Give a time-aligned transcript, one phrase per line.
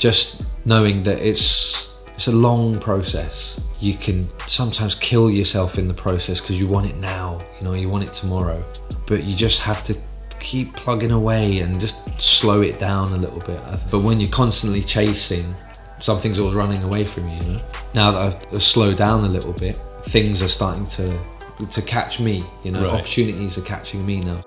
[0.00, 3.60] just knowing that it's it's a long process.
[3.80, 7.38] You can sometimes kill yourself in the process because you want it now.
[7.58, 8.62] You know, you want it tomorrow,
[9.06, 9.94] but you just have to
[10.40, 13.60] keep plugging away and just slow it down a little bit.
[13.90, 15.54] But when you're constantly chasing,
[16.00, 17.36] something's always running away from you.
[17.44, 17.60] You know.
[17.94, 21.18] Now that I've, slowed down a little bit, things are starting to
[21.70, 22.44] to catch me.
[22.64, 22.92] You know, Right.
[23.00, 24.40] opportunities are catching me now.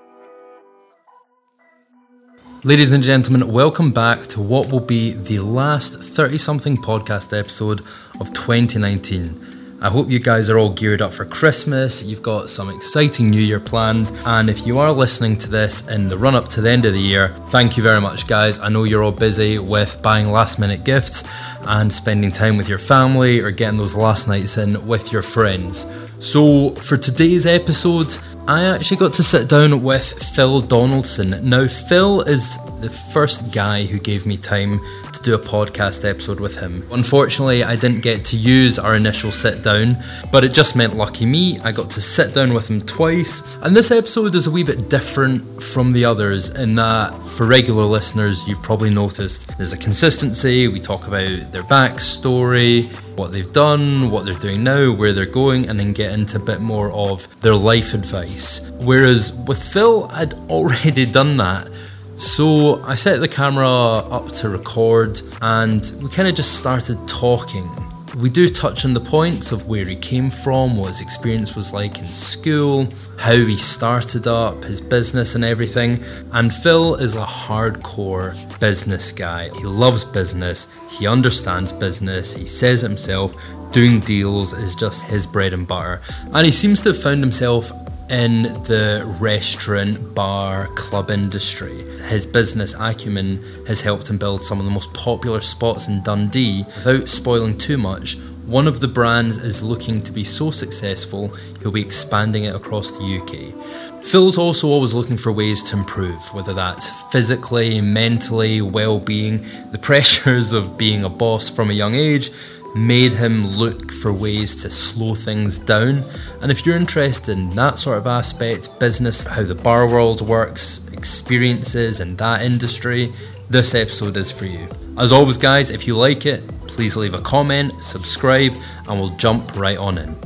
[2.66, 7.82] Ladies and gentlemen, welcome back to what will be the last 30 something podcast episode
[8.18, 9.78] of 2019.
[9.82, 12.02] I hope you guys are all geared up for Christmas.
[12.02, 14.10] You've got some exciting New Year plans.
[14.24, 16.94] And if you are listening to this in the run up to the end of
[16.94, 18.58] the year, thank you very much, guys.
[18.58, 21.22] I know you're all busy with buying last minute gifts
[21.66, 25.84] and spending time with your family or getting those last nights in with your friends.
[26.18, 31.48] So, for today's episode, I actually got to sit down with Phil Donaldson.
[31.48, 34.82] Now, Phil is the first guy who gave me time
[35.14, 36.86] to do a podcast episode with him.
[36.92, 39.96] Unfortunately, I didn't get to use our initial sit down,
[40.30, 41.58] but it just meant lucky me.
[41.60, 43.40] I got to sit down with him twice.
[43.62, 47.84] And this episode is a wee bit different from the others in that, for regular
[47.84, 50.68] listeners, you've probably noticed there's a consistency.
[50.68, 55.68] We talk about their backstory, what they've done, what they're doing now, where they're going,
[55.68, 58.60] and then get into a bit more of their life advice.
[58.80, 61.68] Whereas with Phil, I'd already done that.
[62.16, 67.68] So I set the camera up to record and we kind of just started talking.
[68.16, 71.72] We do touch on the points of where he came from, what his experience was
[71.72, 76.04] like in school, how he started up, his business and everything.
[76.30, 79.48] And Phil is a hardcore business guy.
[79.56, 83.34] He loves business, he understands business, he says himself,
[83.72, 86.00] doing deals is just his bread and butter.
[86.32, 87.72] And he seems to have found himself
[88.10, 91.84] in the restaurant, bar, club industry.
[92.08, 96.64] His business acumen has helped him build some of the most popular spots in Dundee.
[96.76, 101.28] Without spoiling too much, one of the brands is looking to be so successful,
[101.60, 104.04] he'll be expanding it across the UK.
[104.04, 109.46] Phil's also always looking for ways to improve, whether that's physically, mentally, well being.
[109.72, 112.30] The pressures of being a boss from a young age
[112.74, 116.04] made him look for ways to slow things down.
[116.40, 120.80] And if you're interested in that sort of aspect, business, how the bar world works,
[120.92, 123.12] experiences in that industry,
[123.48, 124.68] this episode is for you.
[124.98, 128.56] As always, guys, if you like it, please leave a comment, subscribe,
[128.88, 130.16] and we'll jump right on in.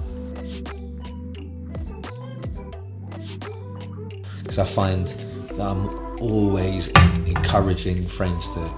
[4.49, 5.89] because I find that I'm
[6.21, 8.71] always encouraging friends to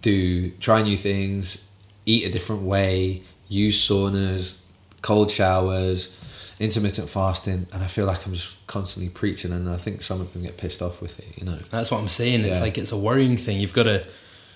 [0.00, 1.68] do try new things,
[2.10, 4.60] eat a different way, use saunas,
[5.02, 6.16] cold showers,
[6.58, 10.32] intermittent fasting, and I feel like I'm just constantly preaching, and I think some of
[10.32, 11.38] them get pissed off with it.
[11.38, 12.40] You know, That's what I'm saying.
[12.44, 12.64] It's Yeah.
[12.64, 13.60] like it's a worrying thing.
[13.60, 14.04] You've got to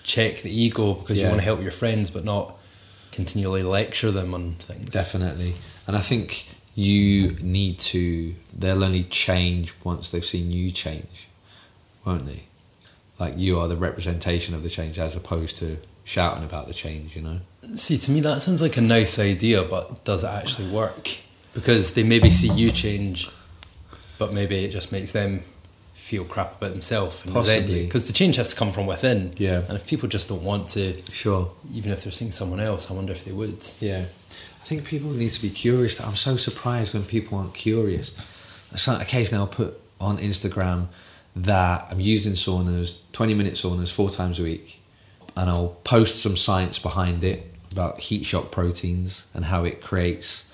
[0.03, 2.57] check the ego because you want to help your friends, but not
[3.11, 4.89] continually lecture them on things.
[4.89, 5.53] definitely,
[5.87, 6.45] and I think
[6.75, 8.35] you need to.
[8.53, 11.27] They'll only change once they've seen you change,
[12.05, 12.43] won't they?
[13.17, 17.15] Like you are the representation of the change, as opposed to shouting about the change.
[17.17, 17.39] You know.
[17.75, 21.09] See, to me, that sounds like a nice idea, but does it actually work?
[21.53, 23.29] Because they maybe see you change,
[24.17, 25.41] but maybe it just makes them
[25.93, 27.85] feel crap about themselves and Possibly.
[27.85, 29.33] Because the change has to come from within.
[29.37, 29.63] Yeah.
[29.67, 31.51] And if people just don't want to, Sure.
[31.73, 33.65] even if they're seeing someone else, I wonder if they would.
[33.79, 34.05] Yeah.
[34.61, 35.99] I think people need to be curious.
[35.99, 38.15] I'm so surprised when people aren't curious.
[38.75, 40.87] So occasionally I'll put on Instagram
[41.35, 44.81] that I'm using saunas, 20 minute saunas, four times a week,
[45.35, 50.51] and I'll post some science behind it about heat shock proteins and how it creates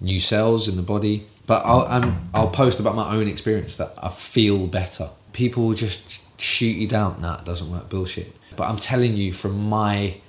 [0.00, 1.26] new cells in the body.
[1.46, 5.10] But I'll I'm, I'll post about my own experience that I feel better.
[5.32, 7.20] People will just shoot you down.
[7.20, 7.88] Nah, doesn't work.
[7.88, 8.32] Bullshit.
[8.56, 10.20] But I'm telling you from my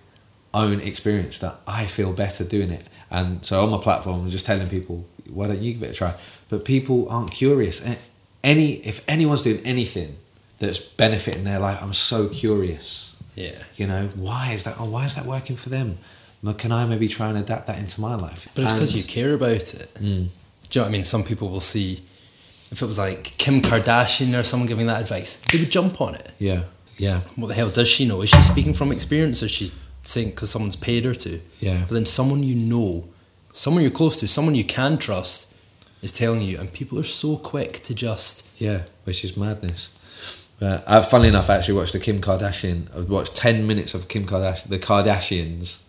[0.53, 2.85] own experience that I feel better doing it.
[3.09, 5.93] And so on my platform, I'm just telling people, why don't you give it a
[5.93, 6.15] try?
[6.49, 7.85] But people aren't curious.
[8.43, 10.17] Any if anyone's doing anything
[10.59, 13.10] that's benefiting their life, I'm so curious.
[13.35, 13.63] Yeah.
[13.75, 14.75] You know, why is that?
[14.79, 15.97] Oh, why is that working for them?
[16.43, 18.49] Well, Can I maybe try and adapt that into my life?
[18.55, 19.93] But it's because you care about it.
[19.95, 20.01] Mm.
[20.01, 20.25] Do you
[20.75, 21.03] know what I mean?
[21.03, 22.01] Some people will see,
[22.71, 26.15] if it was like Kim Kardashian or someone giving that advice, they would jump on
[26.15, 26.31] it.
[26.39, 26.63] Yeah,
[26.97, 28.21] yeah, What the hell does she know?
[28.21, 29.71] Is she speaking from experience or is she
[30.03, 31.41] saying because someone's paid her to?
[31.59, 31.81] yeah.
[31.87, 33.07] But then someone you know,
[33.53, 35.53] someone you're close to, someone you can trust
[36.01, 38.47] is telling you, and people are so quick to just.
[38.57, 39.95] Yeah, which is madness.
[40.61, 42.87] But uh, funnily enough, I actually watched the Kim Kardashian.
[42.95, 45.81] I watched ten minutes of Kim Kardashian, the Kardashians,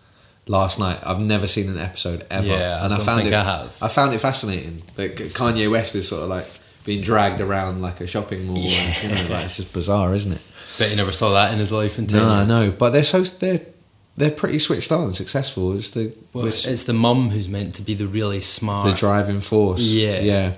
[0.47, 0.99] last night.
[1.05, 3.37] I've never seen an episode ever, Yeah, I and I, don't found think it.
[3.37, 3.79] I have.
[3.83, 4.83] I found it fascinating.
[4.97, 6.47] But Kanye West is sort of like
[6.85, 8.57] being dragged around like a shopping mall.
[8.57, 10.41] And, you know, like, it's just bizarre, isn't it?
[10.79, 13.23] Bet he never saw that in his life in No, I know, but they're so
[13.23, 13.61] they're
[14.17, 15.75] they're pretty switched on and successful.
[15.77, 18.87] It's the Well, it's it's the mum who's meant to be the really smart.
[18.87, 19.83] the driving force.
[19.83, 20.21] Yeah.
[20.21, 20.55] yeah.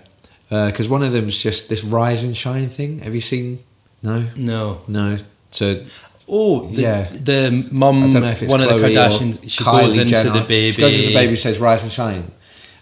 [0.48, 3.00] Because one of them's just this rise and shine thing.
[3.00, 3.58] Have you seen?
[4.04, 4.78] No, no.
[4.88, 5.18] no.
[5.50, 5.84] So
[6.26, 7.02] Oh, the, Yeah.
[7.10, 8.04] the mum.
[8.04, 9.40] I don't know if it's one of the Kardashians.
[9.46, 10.30] She Kylie goes into Jenner.
[10.30, 10.72] the baby.
[10.72, 12.30] She goes into the baby, says "Rise and Shine,"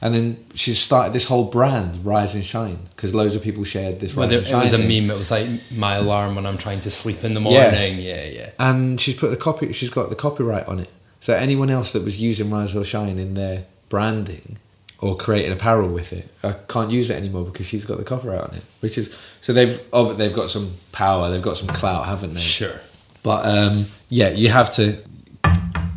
[0.01, 3.99] and then she's started this whole brand, "Rise and Shine," because loads of people shared
[3.99, 5.11] this Well, there, and it Shine." was a meme.
[5.11, 7.71] It was like my alarm when I'm trying to sleep in the Yeah.
[7.71, 7.99] morning.
[8.01, 8.49] Yeah, yeah.
[8.61, 9.73] and she's put the copy.
[9.73, 10.91] She's got the copyright on it.
[11.19, 14.59] So anyone else that was using "Rise or Shine" in their branding
[15.03, 18.41] or creating apparel with it, I can't use it anymore because she's got the copyright
[18.41, 18.63] on it.
[18.81, 21.29] Which is so they've of they've got some power.
[21.31, 22.41] They've got some clout, haven't they?
[22.41, 22.81] Sure.
[23.23, 24.97] But um, yeah, you have to.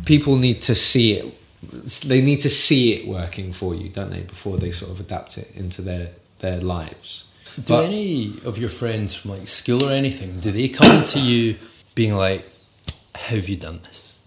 [0.04, 1.24] People need to see it.
[2.06, 5.38] They need to see it working for you, don't they, before they sort of adapt
[5.38, 6.10] it into their
[6.40, 7.30] their lives.
[7.56, 10.38] Do But- any of your friends from like school or anything?
[10.40, 11.56] Do they come to you
[11.94, 12.44] being like,
[13.14, 14.18] "How have you done this?"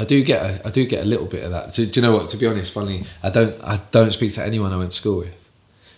[0.00, 1.74] I do get a, I do get a little bit of that.
[1.74, 2.28] Do, do you know what?
[2.30, 5.18] To be honest, funny, I don't I don't speak to anyone I went to school
[5.18, 5.48] with,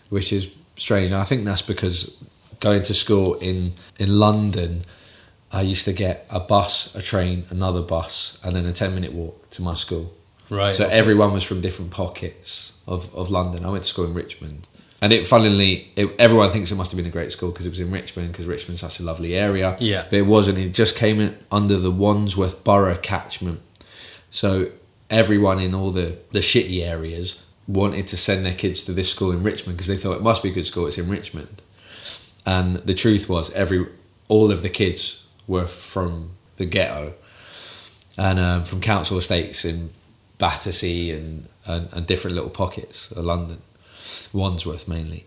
[0.08, 1.12] which is strange.
[1.12, 2.22] And I think that's because
[2.58, 4.82] going to school in in London,
[5.52, 9.12] I used to get a bus, a train, another bus, and then a ten minute
[9.12, 10.12] walk to my school.
[10.50, 10.74] Right.
[10.74, 13.64] So everyone was from different pockets of, of London.
[13.64, 14.66] I went to school in Richmond.
[15.00, 17.70] And it, funnily, it, everyone thinks it must have been a great school because it
[17.70, 19.76] was in Richmond, because Richmond's such a lovely area.
[19.80, 20.04] Yeah.
[20.04, 20.58] But it wasn't.
[20.58, 23.60] It just came in under the Wandsworth Borough catchment.
[24.32, 24.70] So
[25.10, 29.30] everyone in all the, the shitty areas wanted to send their kids to this school
[29.30, 31.62] in Richmond because they thought it must be a good school, it's in Richmond.
[32.44, 33.86] And the truth was, every
[34.28, 37.14] all of the kids were from the ghetto
[38.16, 39.90] and um, from council estates in
[40.38, 43.60] Battersea and, and, and different little pockets of London,
[44.32, 45.26] Wandsworth mainly.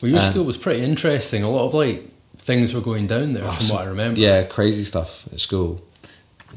[0.00, 1.42] well, your um, school was pretty interesting.
[1.42, 2.04] A lot of like
[2.36, 4.20] things were going down there, from what I remember.
[4.20, 5.82] Yeah, crazy stuff at school.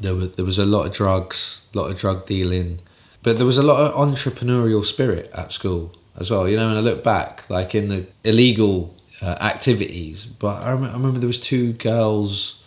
[0.00, 2.80] There was there was a lot of drugs, a lot of drug dealing,
[3.22, 6.48] but there was a lot of entrepreneurial spirit at school as well.
[6.48, 10.84] You know, and I look back, like in the illegal uh, activities, but I, rem-
[10.84, 12.64] I remember there was two girls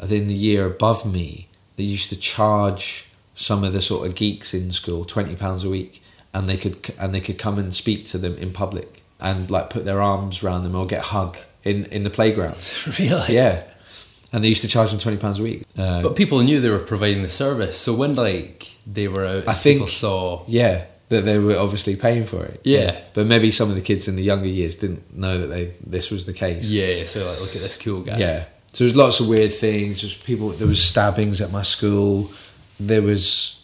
[0.00, 4.54] in the year above me that used to charge some of the sort of geeks
[4.54, 8.06] in school twenty pounds a week, and they could and they could come and speak
[8.06, 11.36] to them in public and like put their arms around them or get a hug
[11.62, 12.72] in in the playground.
[12.98, 13.34] really.
[13.34, 13.64] Yeah,
[14.32, 15.62] and they used to charge them twenty pounds a week.
[15.76, 17.76] Uh, But people knew they were providing the service.
[17.78, 20.42] So when like they were out, I think- people saw.
[20.48, 22.60] yeah, that they were obviously paying for it.
[22.64, 23.00] Yeah.
[23.14, 26.10] but maybe some of the kids in the younger years didn't know that they this
[26.10, 26.64] was the case.
[26.64, 28.18] Yeah, so like, look at this cool guy.
[28.18, 28.44] Yeah.
[28.72, 30.00] So there's lots of weird things.
[30.02, 30.50] There's people.
[30.50, 32.30] There was stabbings at my school.
[32.78, 33.56] There was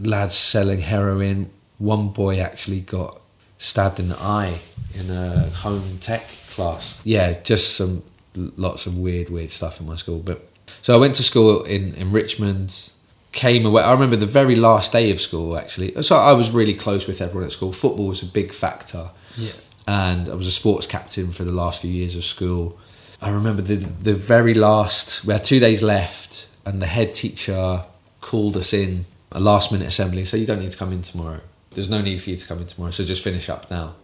[0.00, 1.50] lads selling heroin.
[1.78, 3.20] One boy actually got
[3.58, 4.60] stabbed in the eye
[4.94, 7.00] in a home tech class.
[7.04, 8.02] Yeah, just some
[8.34, 10.18] lots of weird, weird stuff in my school.
[10.18, 10.46] But
[10.82, 12.92] so I went to school in in Richmond.
[13.32, 13.82] Came away.
[13.84, 15.56] I remember the very last day of school.
[15.56, 17.70] Actually, so I was really close with everyone at school.
[17.72, 19.52] Football was a big factor Yeah.
[19.86, 22.76] and I was a sports captain for the last few years of school.
[23.22, 27.84] I remember the the very last we had two days left, and the head teacher
[28.20, 30.24] called us in a last minute assembly.
[30.24, 31.40] So you don't need to come in tomorrow.
[31.74, 32.90] There's no need for you to come in tomorrow.
[32.90, 33.94] So just finish up now.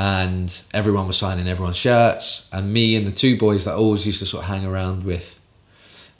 [0.00, 4.06] And everyone was signing everyone's shirts, and me and the two boys that I always
[4.06, 5.40] used to sort of hang around with,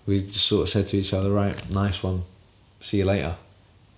[0.05, 2.23] we just sort of said to each other, "Right, nice one.
[2.81, 3.37] See you later."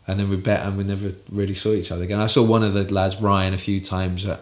[0.06, 2.20] And then we bet, and we never really saw each other again.
[2.20, 4.40] I saw one of the lads, Ryan, a few times at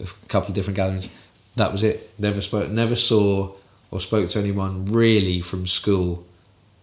[0.00, 1.08] a couple of different gatherings.
[1.56, 2.10] That was it.
[2.18, 3.52] Never spoke, never saw
[3.90, 6.24] or spoke to anyone really from school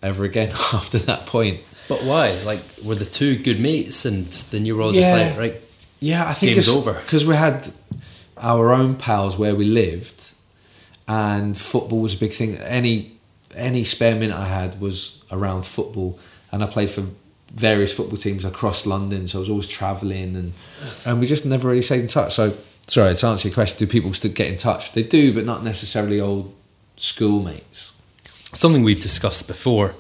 [0.04, 1.62] ever again after that point.
[1.90, 2.38] But why?
[2.46, 5.02] Like, were the two good mates, and then you were all Yeah.
[5.02, 5.62] just like, right?
[6.00, 6.94] Yeah, I think Game's it's over.
[6.94, 7.68] because we had
[8.40, 10.34] our own pals where we lived,
[11.08, 12.56] and football was a big thing.
[12.58, 13.18] Any
[13.56, 16.20] any spare minute I had was around football,
[16.52, 17.04] and I played for
[17.54, 19.28] various football teams across London.
[19.28, 20.54] So I was always travelling, and
[21.06, 22.36] and we just never really stayed in touch.
[22.36, 22.54] So
[22.88, 24.94] sorry to answer your question, do people still get in touch?
[24.94, 26.54] They do, but not necessarily old
[26.96, 27.94] schoolmates.
[28.54, 29.94] Something we've discussed before.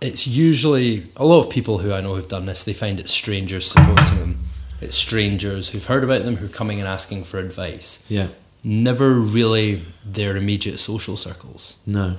[0.00, 2.64] It's usually a lot of people who I know who've done this.
[2.64, 4.23] They find it strangers supporting.
[4.84, 8.04] It's strangers who've heard about them who are coming and asking for advice.
[8.08, 8.28] Yeah,
[8.62, 11.76] Never really their immediate social circles.
[11.86, 12.16] no,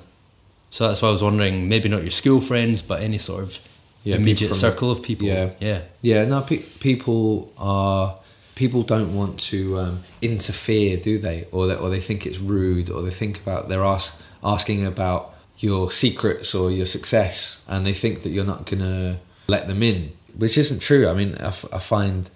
[0.70, 3.60] So that's why I was wondering, maybe not your school friends, but any sort of
[4.04, 5.28] Yeah, immediate from- circle of people.
[5.28, 5.50] yeah.
[5.60, 5.82] yeah.
[6.02, 8.16] Yeah, no, pe- people are
[8.56, 11.46] people don't want to um, interfere, do they?
[11.52, 15.34] Or they, or they think it's rude, or they think about they're ask, asking about
[15.60, 20.12] your secrets or your success, and they think that you're not gonna let them in,
[20.38, 21.08] which isn't true.
[21.10, 22.30] I mean, I, f- I find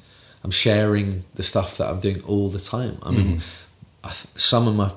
[0.44, 2.98] I'm sharing the stuff that I'm doing all the time.
[3.04, 4.08] I mean, mm-hmm.
[4.08, 4.92] I th- some of my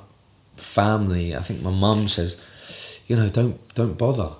[0.56, 2.40] family, I think my mum says
[3.12, 4.30] you know, don't don't bother.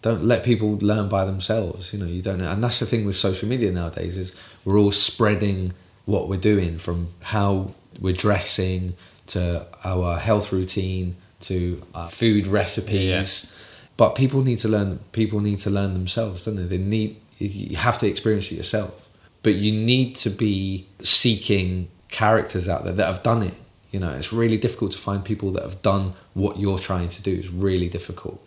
[0.00, 1.92] Don't let people learn by themselves.
[1.92, 4.78] You know, you don't know, and that's the thing with social media nowadays is we're
[4.78, 5.74] all spreading
[6.06, 8.94] what we're doing from how we're dressing
[9.28, 13.52] to our health routine to our food recipes.
[13.96, 14.98] But people need to learn.
[15.12, 16.64] People need to learn themselves, don't they?
[16.64, 17.16] They need.
[17.38, 19.01] You have to experience it yourself.
[19.42, 23.54] But you need to be seeking characters out there that have done it.
[23.90, 27.22] You know, it's really difficult to find people that have done what you're trying to
[27.22, 27.34] do.
[27.34, 28.40] It's really difficult.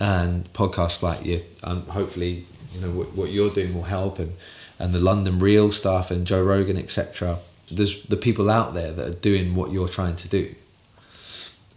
[0.00, 4.32] And podcasts like you, and hopefully, you know what, what you're doing will help, and
[4.80, 7.38] and the London Real stuff and Joe Rogan, etc.
[7.70, 10.54] There's the people out there that are doing what you're trying to do.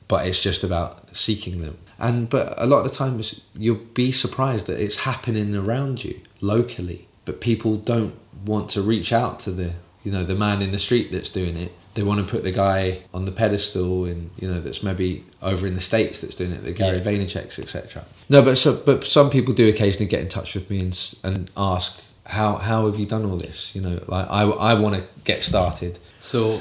[0.07, 1.77] But it's just about seeking them.
[1.99, 6.21] And but a lot of the times you'll be surprised that it's happening around you
[6.41, 9.73] locally, but people don't want to reach out to the
[10.03, 12.51] you know the man in the street that's doing it they want to put the
[12.51, 16.51] guy on the pedestal and you know that's maybe over in the states that's doing
[16.51, 17.03] it the Gary Yeah.
[17.03, 20.79] Vaynerchuk's etc no but so but some people do occasionally get in touch with me
[20.81, 24.73] and and ask how how have you done all this you know like I, I
[24.73, 26.59] want to get started So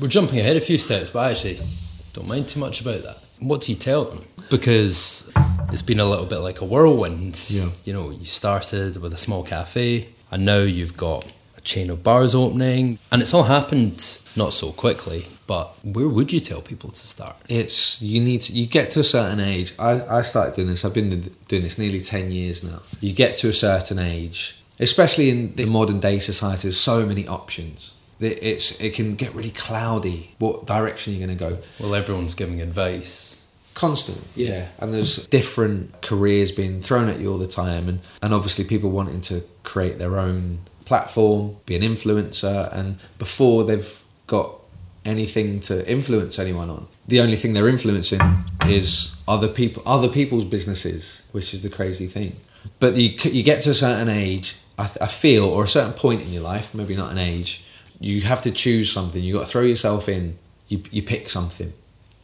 [0.00, 1.58] we're jumping ahead a few steps, but I actually
[2.12, 3.18] don't mind too much about that.
[3.38, 4.24] What do you tell them?
[4.50, 5.32] Because
[5.72, 7.42] it's been a little bit like a whirlwind.
[7.48, 7.68] Yeah.
[7.86, 12.02] You know, you started with a small cafe, and now you've got a chain of
[12.02, 15.26] bars opening, and it's all happened not so quickly.
[15.46, 17.36] But where would you tell people to start?
[17.48, 20.84] it's you need to you get to a certain age I, I started doing this
[20.84, 21.08] I've been
[21.46, 25.66] doing this nearly 10 years now you get to a certain age especially in the
[25.66, 31.12] modern day society there's so many options it's it can get really cloudy what direction
[31.14, 33.45] you're going to go Well, everyone's giving advice.
[33.76, 34.22] Constant.
[34.34, 34.68] Yeah.
[34.80, 37.88] And there's different careers being thrown at you all the time.
[37.88, 42.72] And and obviously people wanting to create their own platform be an influencer.
[42.76, 44.50] And before they've got
[45.04, 48.20] anything to influence anyone on the only thing they're influencing
[48.66, 52.34] is other people other people's businesses which is the crazy thing.
[52.80, 55.92] But you you get to a certain age I, th- I feel or a certain
[55.92, 57.64] point in your life maybe not an age
[58.00, 59.22] you have to choose something.
[59.22, 60.36] You got to throw yourself in.
[60.68, 61.72] You, you pick something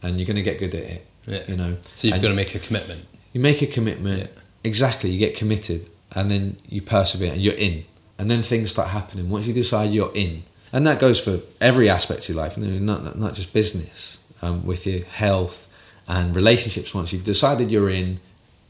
[0.03, 1.43] and you're going to get good at it Yeah.
[1.47, 3.05] you know So you've And got to make a commitment.
[3.33, 4.41] you make a commitment Yeah.
[4.63, 7.85] exactly you get committed and then you persevere and you're in
[8.19, 11.87] and then things start happening once you decide you're in and that goes for every
[11.89, 15.67] aspect of your life, not not, not just business um, with your health
[16.07, 18.19] and relationships once you've decided you're in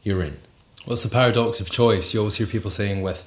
[0.04, 0.38] you're in
[0.86, 2.14] What's the paradox of choice?
[2.14, 3.22] You always hear people saying with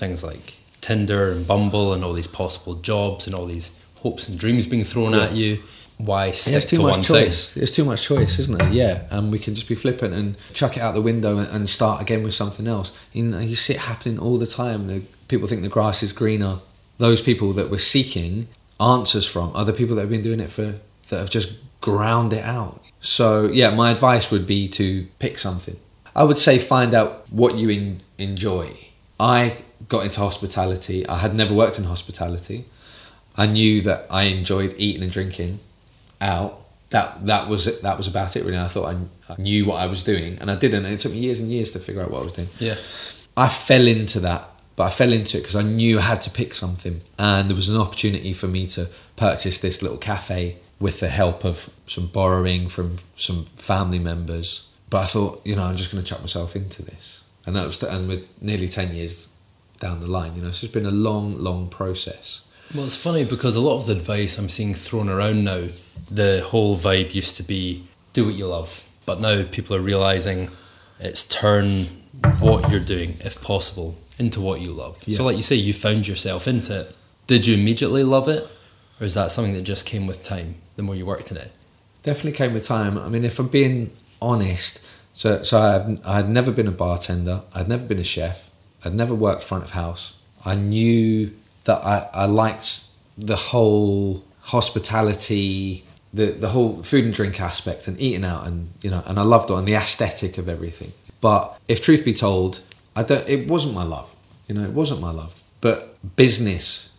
[0.00, 4.38] things like Tinder and Bumble and all these possible jobs and all these hopes and
[4.38, 5.24] dreams being thrown Yeah.
[5.24, 5.62] at you.
[6.04, 7.52] Why Yeah, stick There's too to much one choice.
[7.52, 7.60] thing?
[7.60, 8.72] There's too much choice, isn't it?
[8.72, 12.02] Yeah, and we can just be flippant and chuck it out the window and, start
[12.02, 12.98] again with something else.
[13.12, 14.88] You, know, you see it happening all the time.
[14.88, 16.58] The, people think the grass is greener.
[16.98, 18.48] Those people that we're seeking
[18.80, 20.74] answers from are the people that have been doing it for
[21.08, 22.82] that have just ground it out.
[23.00, 25.76] So yeah, my advice would be to pick something.
[26.16, 28.88] I would say find out what you en- enjoy.
[29.20, 29.54] I
[29.88, 31.06] got into hospitality.
[31.08, 32.64] I had never worked in hospitality.
[33.36, 35.60] I knew that I enjoyed eating and drinking
[36.22, 36.60] out.
[36.90, 37.82] That that was it.
[37.82, 38.44] That was about it.
[38.44, 40.84] Really, I thought I, I knew what I was doing, and I didn't.
[40.84, 42.48] And it took me years and years to figure out what I was doing.
[42.58, 42.76] Yeah.
[43.34, 46.30] I fell into that, but I fell into it because I knew I had to
[46.30, 51.00] pick something, and there was an opportunity for me to purchase this little cafe with
[51.00, 54.68] the help of some borrowing from some family members.
[54.90, 57.64] But I thought, you know, I'm just going to chuck myself into this, and that
[57.64, 59.34] was, the, and we're nearly ten years
[59.80, 60.36] down the line.
[60.36, 62.46] You know, so it's been a long, long process.
[62.74, 65.66] Well, it's funny because a lot of the advice I'm seeing thrown around now,
[66.10, 68.88] the whole vibe used to be do what you love.
[69.04, 70.48] But now people are realizing
[70.98, 71.84] it's turn
[72.38, 75.02] what you're doing, if possible, into what you love.
[75.06, 75.18] Yeah.
[75.18, 76.96] So, like you say, you found yourself into it.
[77.26, 78.44] Did you immediately love it?
[79.00, 81.52] Or is that something that just came with time, the more you worked in it?
[82.02, 82.96] Definitely came with time.
[82.98, 87.42] I mean, if I'm being honest, so so I I had never been a bartender.
[87.54, 88.50] I'd never been a chef.
[88.82, 90.16] I'd never worked front of house.
[90.44, 91.32] I knew
[91.64, 98.00] that I, I liked the whole hospitality, the the whole food and drink aspect, and
[98.00, 100.92] eating out, and you know, and I loved it and the aesthetic of everything.
[101.20, 102.60] But if truth be told,
[102.96, 103.26] I don't.
[103.28, 104.14] It wasn't my love.
[104.48, 105.40] You know, it wasn't my love.
[105.60, 106.92] But business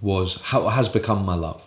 [0.00, 1.66] was how has become my love.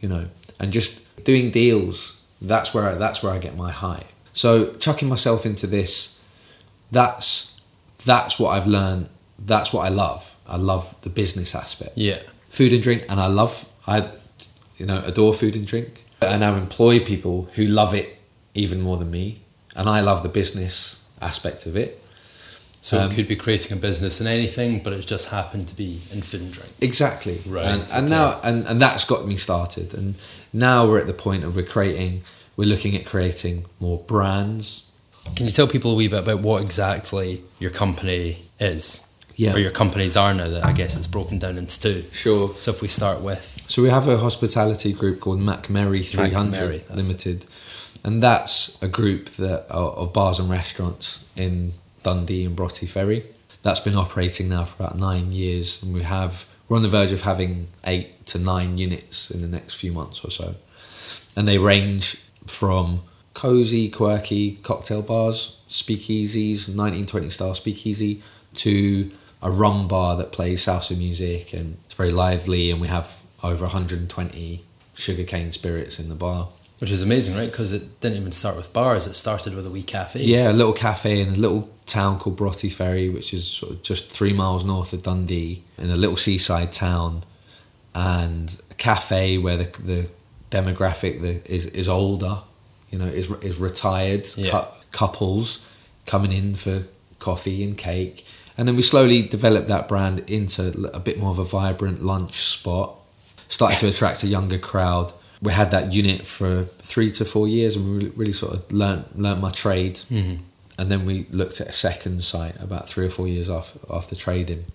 [0.00, 0.28] You know,
[0.58, 2.20] and just doing deals.
[2.40, 4.04] That's where I, that's where I get my high.
[4.32, 6.18] So chucking myself into this,
[6.90, 7.60] that's
[8.04, 9.08] that's what I've learned.
[9.38, 10.36] That's what I love.
[10.50, 12.18] I love the business aspect Yeah.
[12.48, 14.08] food and drink, and I love I,
[14.78, 18.18] you know, adore food and drink, and I employ people who love it
[18.54, 19.40] even more than me,
[19.76, 21.96] and I love the business aspect of it.
[22.82, 25.74] So Um, it could be creating a business in anything, but it just happened to
[25.76, 26.72] be in food and drink.
[26.80, 27.38] Exactly.
[27.46, 28.08] Right, And, and okay.
[28.08, 29.92] now and, and that's got me started.
[29.92, 30.14] And
[30.52, 32.22] now we're at the point of we're creating
[32.56, 34.86] we're looking at creating more brands,
[35.36, 39.02] Can you tell people a wee bit about what exactly your company is?
[39.40, 39.54] Yeah.
[39.54, 42.04] Or your companies are now that I guess it's broken down into two.
[42.12, 42.54] Sure.
[42.58, 46.86] So if we start with So we have a hospitality group called MacMerry 300 Macmerry,
[46.86, 47.46] that's Limited,
[48.04, 53.24] and that's a group that of of bars and restaurants in Dundee and Broughty Ferry.
[53.62, 57.10] That's been operating now for about nine years, and we have we're on the verge
[57.10, 60.56] of having eight to nine units in the next few months or so,
[61.34, 62.16] and they range
[62.46, 68.22] from cozy, quirky cocktail bars, speakeasies, 1920 style speakeasy,
[68.54, 69.10] to
[69.42, 73.64] a rum bar that plays salsa music and it's very lively, and we have over
[73.64, 74.60] 120
[74.94, 76.48] sugarcane spirits in the bar.
[76.78, 77.50] which is amazing, right?
[77.50, 80.20] Because it didn't even start with bars; it started with a wee cafe.
[80.22, 83.82] Yeah, a little cafe in a little town called Broughty Ferry, which is sort of
[83.82, 87.22] just three miles north of Dundee, in a little seaside town,
[87.94, 90.06] and a cafe where the, the
[90.50, 92.38] demographic the, is is older,
[92.90, 94.50] you know, is is retired Yeah.
[94.50, 95.66] cou- couples
[96.06, 96.84] coming in for
[97.18, 98.24] coffee and cake,
[98.60, 102.34] and then we slowly developed that brand into a bit more of a vibrant lunch
[102.42, 102.94] spot.
[103.48, 105.14] Started to attract a younger crowd.
[105.40, 109.18] We had that unit for three to four years, and we really, sort of learnt
[109.18, 110.00] learnt my trade.
[110.10, 110.40] Mhm.
[110.76, 114.14] And then we looked at a second site about three or four years after after
[114.14, 114.66] trading.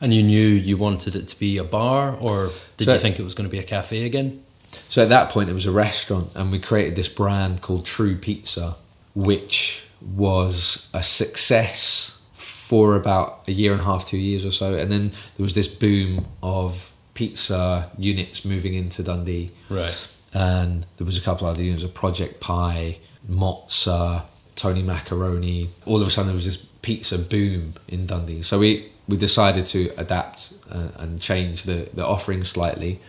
[0.00, 3.18] And you knew you wanted it to be a bar, or did So- you think
[3.20, 4.40] it was going to be a cafe again?
[4.88, 8.16] So at that point, it was a restaurant, and we created this brand called True
[8.16, 8.76] Pizza,
[9.14, 12.11] which was a success
[12.72, 14.72] for about a year and a half, two years or so.
[14.74, 19.50] And then there was this boom of pizza units moving into Dundee.
[19.68, 19.94] Right.
[20.32, 22.96] and there was a couple other units of Project Pie,
[23.30, 24.22] Mozza,
[24.56, 25.68] Tony Macaroni.
[25.84, 28.40] All of a sudden, there was this pizza boom in Dundee.
[28.40, 33.00] So we, we decided to adapt uh, and change the, the offering slightly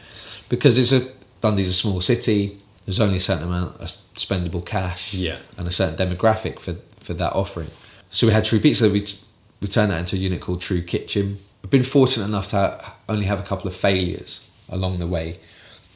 [0.49, 2.57] because it's a Dundee's a small city.
[2.85, 5.37] There's only a certain amount of spendable cash Yeah.
[5.57, 7.69] and a certain demographic for, for that offering.
[8.09, 8.89] So we had True Pizza.
[8.89, 9.05] We
[9.63, 11.37] we turned that into a unit called True Kitchen.
[11.63, 15.39] I've been fortunate enough to only have a couple of failures along the way,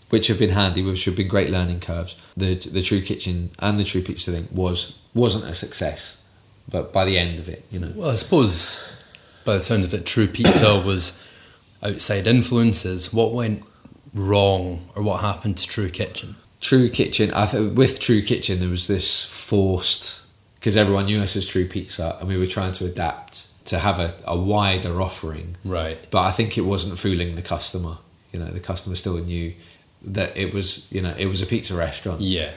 [0.10, 2.15] which have been handy, which have been great learning curves.
[2.38, 6.23] The the True Kitchen and the True Pizza thing was wasn't a success,
[6.71, 8.88] but by the end of it, you know, Well, I suppose
[9.43, 11.21] by the sound of it, True Pizza was
[11.84, 13.13] outside influences.
[13.13, 13.63] What went
[14.13, 16.38] wrong, or what happened to True Kitchen?
[16.62, 17.34] True Kitchen.
[17.34, 20.25] I th- with True Kitchen there was this forced
[20.56, 23.99] because everyone knew us as True Pizza, and we were trying to adapt to have
[23.99, 25.56] a, a wider offering.
[25.63, 25.97] Right.
[26.12, 27.97] but I think it wasn't fooling the customer.
[28.32, 29.53] You know, the customer still knew
[30.03, 32.51] that it was, you know, it was a pizza restaurant, Yeah.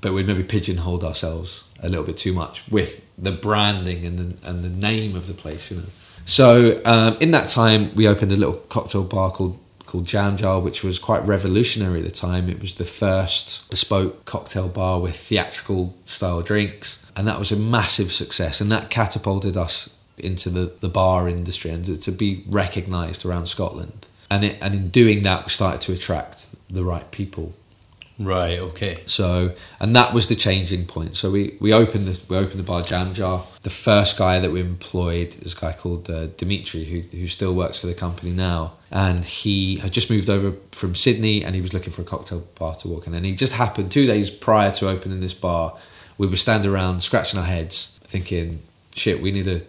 [0.00, 4.48] but we'd maybe pigeonholed ourselves a little bit too much with the branding and the
[4.48, 5.70] and the name of the place.
[5.70, 5.84] You know,
[6.24, 10.58] so um, in that time we opened a little cocktail bar called called Jam Jar,
[10.60, 12.48] which was quite revolutionary at the time.
[12.48, 17.56] It was the first bespoke cocktail bar with theatrical style drinks, and that was a
[17.56, 18.60] massive success.
[18.60, 23.46] And that catapulted us into the, the bar industry and to, to be recognised around
[23.46, 24.06] Scotland.
[24.30, 27.54] And it, and in doing that, we started to attract the right people.
[28.18, 28.60] Right.
[28.60, 29.02] Okay.
[29.06, 31.16] So, and that was the changing point.
[31.16, 33.44] So we, we opened the we opened the bar Jam Jar.
[33.62, 37.54] The first guy that we employed is a guy called uh, Dimitri, who who still
[37.54, 41.60] works for the company now, and he had just moved over from Sydney, and he
[41.60, 43.14] was looking for a cocktail bar to walk in.
[43.14, 45.76] And he just happened two days prior to opening this bar,
[46.16, 48.60] we were standing around scratching our heads, thinking,
[48.94, 49.62] "Shit, we need a."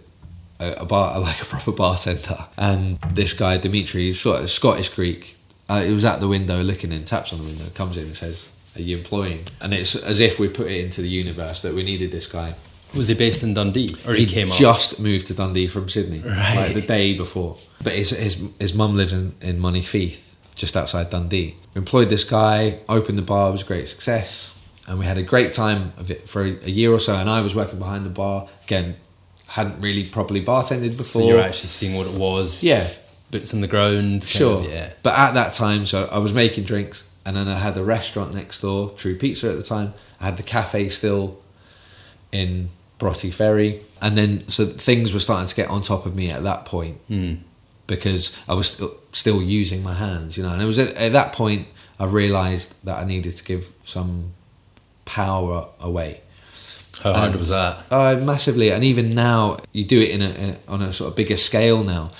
[0.59, 5.35] A, a bar like a proper bartender, and this guy Dimitri, sort of Scottish Greek,
[5.67, 8.15] uh, he was at the window looking in, taps on the window, comes in and
[8.15, 11.73] says, "Are you employing?" And it's as if we put it into the universe that
[11.73, 12.53] we needed this guy.
[12.95, 14.57] Was he based in Dundee, or he, He came up?
[14.57, 16.55] just moved to Dundee from Sydney, Right.
[16.55, 17.57] like the day before.
[17.83, 21.55] But his his his mum lives in in Monifieth, just outside Dundee.
[21.73, 24.53] We employed this guy, opened the bar, it was a great success,
[24.87, 27.17] and we had a great time of it for a year or so.
[27.17, 28.95] And I was working behind the bar again,
[29.47, 31.21] hadn't really properly bartended before.
[31.21, 32.63] So you're actually seeing what it was.
[32.63, 32.87] Yeah.
[33.31, 34.23] Boots on the ground.
[34.23, 34.59] Sure.
[34.59, 34.91] of, yeah.
[35.03, 38.33] But at that time, so I was making drinks, and then I had the restaurant
[38.33, 39.93] next door, True Pizza at the time.
[40.21, 41.39] I had the cafe still
[42.31, 46.29] in Broughty Ferry, and then so things were starting to get on top of me
[46.29, 47.39] at that point Mm.
[47.87, 50.49] because I was still, still using my hands, you know.
[50.53, 51.67] And it was at, at that point
[51.99, 54.31] I realised that I needed to give some
[55.05, 56.21] power away.
[57.03, 57.85] How hard And- was that?
[57.91, 61.15] Uh, massively, and even now you do it in a, in on a sort of
[61.15, 62.11] bigger scale now,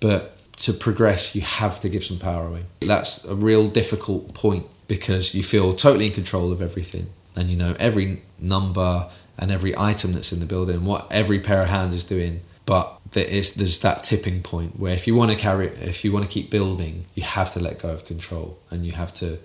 [0.00, 2.64] but to progress you have to give some power away.
[2.80, 7.56] That's a real difficult point because you feel totally in control of everything, and you
[7.56, 11.94] know every number and every item that's in the building, what every pair of hands
[11.94, 12.40] is doing.
[12.64, 16.12] But there is there's that tipping point where if you want to carry, if you
[16.12, 19.38] want to keep building, you have to let go of control, and you have to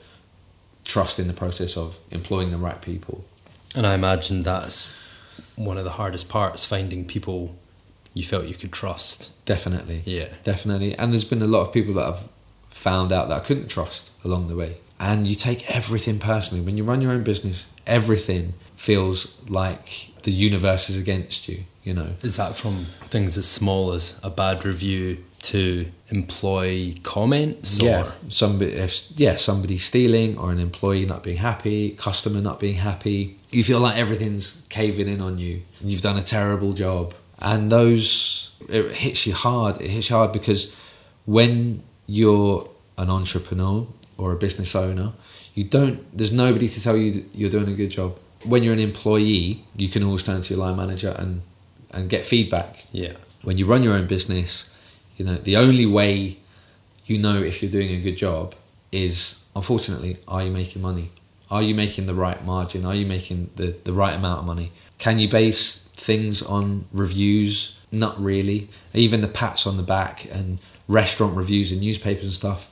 [0.85, 3.25] trust in the process of employing the right people.
[3.75, 4.91] And I imagine that's
[5.55, 7.55] one of the hardest parts finding people
[8.13, 9.31] you felt you could trust.
[9.45, 10.01] Definitely.
[10.05, 10.29] Yeah.
[10.43, 10.95] Definitely.
[10.95, 12.29] And there's been a lot of people that I've
[12.69, 14.77] found out that I couldn't trust along the way.
[14.99, 16.63] And you take everything personally.
[16.63, 21.93] When you run your own business, everything feels like the universe is against you, you
[21.93, 22.13] know.
[22.23, 27.79] Is that from things as small as a bad review to employee comments?
[27.79, 28.03] Yeah.
[28.03, 28.13] Or?
[28.29, 33.36] Somebody if yeah, somebody stealing or an employee not being happy, customer not being happy.
[33.49, 37.13] You feel like everything's caving in on you and you've done a terrible job.
[37.39, 39.81] And those it hits you hard.
[39.81, 40.75] It hits you hard because
[41.25, 45.13] when you're an entrepreneur or a business owner,
[45.53, 46.05] you don't.
[46.17, 48.17] There's nobody to tell you you're doing a good job.
[48.45, 51.41] When you're an employee, you can always turn to your line manager and
[51.91, 52.85] and get feedback.
[52.91, 53.13] Yeah.
[53.43, 54.73] When you run your own business,
[55.17, 56.37] you know the only way
[57.05, 58.53] you know if you're doing a good job
[58.91, 61.09] is unfortunately are you making money?
[61.49, 62.85] Are you making the right margin?
[62.85, 64.71] Are you making the, the right amount of money?
[64.97, 67.79] Can you base things on reviews?
[67.91, 68.69] Not really.
[68.93, 72.69] Even the pats on the back and restaurant reviews in newspapers and stuff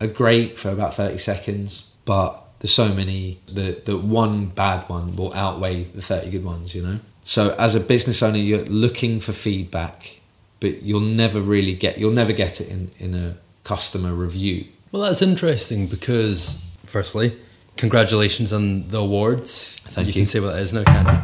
[0.00, 5.16] are great for about 30 seconds, but there's so many, the, the one bad one
[5.16, 6.98] will outweigh the 30 good ones, you know?
[7.22, 10.20] So as a business owner, you're looking for feedback,
[10.60, 14.64] but you'll never really get, you'll never get it in, in a customer review.
[14.90, 17.36] Well, that's interesting because, firstly,
[17.78, 19.80] congratulations on the awards.
[19.84, 20.12] Thank you.
[20.12, 20.20] you.
[20.20, 21.20] can say what that is now, can you?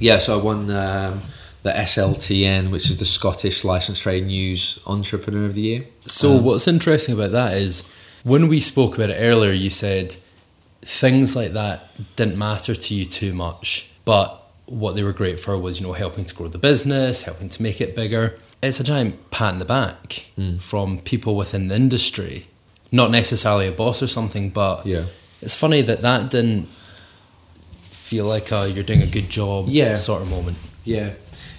[0.00, 1.22] Yeah, so I won um,
[1.62, 5.84] the SLTN, which is the Scottish Licensed Trade News Entrepreneur of the Year.
[6.06, 7.94] So, Um, what's interesting about that is
[8.24, 10.16] when we spoke about it earlier, you said
[10.82, 15.56] things like that didn't matter to you too much, but what they were great for
[15.58, 18.38] was, you know, helping to grow the business, helping to make it bigger.
[18.62, 20.60] It's a giant pat in the back Mm.
[20.60, 22.46] from people within the industry,
[22.92, 25.04] not necessarily a boss or something, but Yeah.
[25.42, 26.66] It's funny that that didn't
[28.08, 29.96] feel like a you're doing a good job Yeah.
[29.96, 30.56] sort of moment.
[30.84, 31.10] Yeah,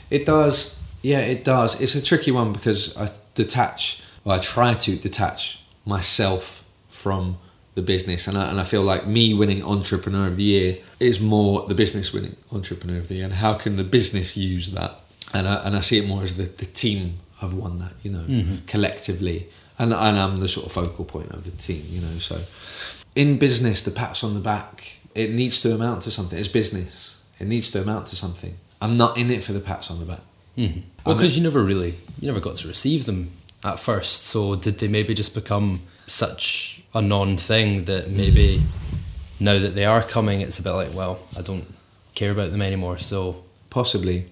[0.09, 0.79] it does.
[1.01, 1.79] Yeah, it does.
[1.79, 7.37] It's a tricky one because I detach, well, I try to detach myself from
[7.75, 11.19] the business, and I, and I feel like me winning Entrepreneur of the Year is
[11.19, 14.99] more the business winning Entrepreneur of the Year, and how can the business use that?
[15.33, 18.11] And I, and I see it more as the, the team have won that, you
[18.11, 18.65] know, mm-hmm.
[18.65, 22.17] collectively, and and I'm the sort of focal point of the team, you know.
[22.17, 22.35] So
[23.15, 26.37] in business, the pats on the back, it needs to amount to something.
[26.37, 27.23] It's business.
[27.39, 28.57] It needs to amount to something.
[28.81, 30.21] I'm not in it for the pats on the back.
[30.57, 30.81] Mm-hmm.
[31.05, 33.31] Well, because you never really, you never got to receive them
[33.63, 34.23] at first.
[34.23, 38.61] So did they maybe just become such a non-thing that maybe
[39.39, 41.65] now that they are coming, it's a bit like, well, I don't
[42.15, 42.97] care about them anymore.
[42.97, 44.25] So Possibly.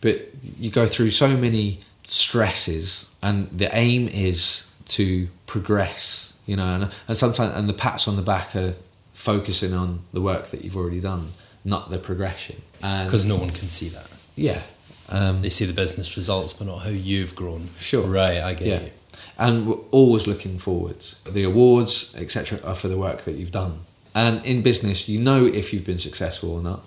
[0.00, 6.74] But you go through so many stresses, and the aim is to progress, you know,
[6.74, 8.74] and, and sometimes, and the pats on the back are
[9.12, 11.32] focusing on the work that you've already done,
[11.64, 12.62] not the progression.
[12.80, 14.62] Because no one can see that, yeah.
[15.08, 17.68] Um, they see the business results, but not how you've grown.
[17.78, 18.06] Sure.
[18.06, 18.80] Right, I get yeah.
[18.80, 18.90] you.
[19.38, 21.20] And we're always looking forwards.
[21.28, 23.80] The awards, etc., are for the work that you've done.
[24.14, 26.84] And in business, you know if you've been successful or not,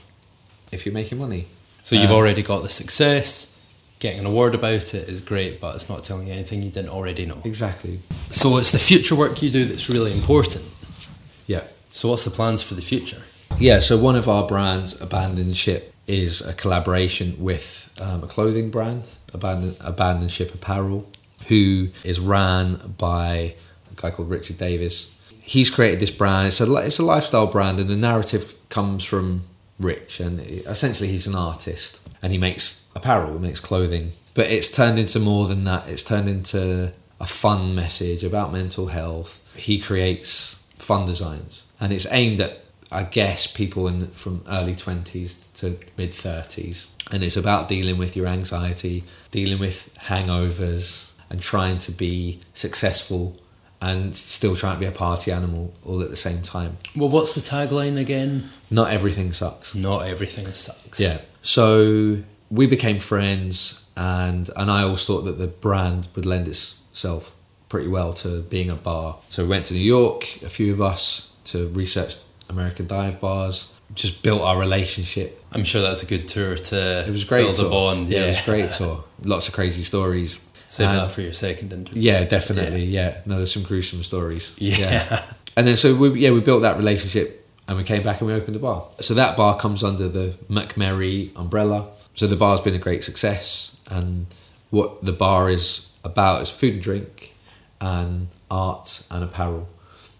[0.71, 1.45] if you're making money.
[1.83, 3.54] So you've Um, already got the success.
[3.99, 6.89] Getting an award about it is great, but it's not telling you anything you didn't
[6.89, 7.41] already know.
[7.43, 7.99] Exactly.
[8.29, 10.65] So it's the future work you do that's really important.
[11.47, 11.63] Yeah.
[11.91, 13.21] So what's the plans for the future?
[13.57, 18.69] Yeah, so one of our brands, Abandoned Ship, is a collaboration with um, a clothing
[18.69, 19.03] brand,
[19.33, 21.09] Abandon, Abandon Ship Apparel,
[21.47, 23.55] who is ran by
[23.91, 25.17] a guy called Richard Davis.
[25.39, 26.47] He's created this brand.
[26.47, 29.41] It's a, it's a lifestyle brand, and the narrative comes from
[29.79, 34.11] Rich, and essentially he's an artist, and he makes apparel, he makes clothing.
[34.33, 35.87] But it's turned into more than that.
[35.87, 39.53] It's turned into a fun message about mental health.
[39.55, 45.49] He creates fun designs, and it's aimed at I guess people in from early twenties
[45.59, 51.77] to mid thirties, and it's about dealing with your anxiety, dealing with hangovers, and trying
[51.77, 53.39] to be successful,
[53.79, 56.77] and still trying to be a party animal all at the same time.
[56.95, 58.49] Well, what's the tagline again?
[58.71, 59.75] Not everything sucks.
[59.75, 60.99] Not everything sucks.
[60.99, 61.19] Yeah.
[61.45, 67.35] So we became friends, and and I always thought that the brand would lend itself
[67.69, 69.17] pretty well to being a bar.
[69.29, 72.15] So we went to New York, a few of us, to research
[72.49, 73.73] American dive bars.
[73.93, 75.39] Just built our relationship.
[75.51, 77.43] I'm sure that's a good tour to It was great.
[77.43, 77.67] build tour.
[77.67, 78.07] a bond.
[78.07, 79.03] Yeah, Yeah, it was great tour.
[79.23, 80.39] Lots of crazy stories.
[80.67, 82.01] Save And- that for your second interview.
[82.01, 82.85] Yeah, definitely.
[82.85, 83.21] Yeah.
[83.27, 84.55] no, there's some gruesome stories.
[84.57, 85.23] Yeah.
[85.55, 88.33] And then so we yeah we built that relationship and we came back and we
[88.33, 88.87] opened a bar.
[88.99, 91.87] So that bar comes under the Macmerry umbrella.
[92.13, 94.27] So the bar's been a great success and
[94.69, 97.35] what the bar is about is food and drink
[97.81, 99.67] and art and apparel.